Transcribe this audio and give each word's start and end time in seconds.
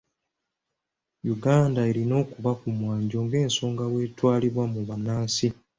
Uganda 1.35 1.79
erina 1.89 2.17
kuba 2.31 2.51
ku 2.59 2.67
mwanjo 2.77 3.17
nga 3.25 3.37
ensonga 3.45 3.83
bw'etwalibwa 3.91 4.63
mu 4.73 4.81
bannansi. 4.87 5.47